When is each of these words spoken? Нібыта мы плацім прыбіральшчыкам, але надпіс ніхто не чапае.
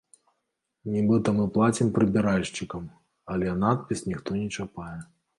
Нібыта 0.93 1.33
мы 1.39 1.43
плацім 1.57 1.91
прыбіральшчыкам, 1.97 2.87
але 3.35 3.53
надпіс 3.65 4.01
ніхто 4.13 4.29
не 4.39 4.49
чапае. 4.57 4.95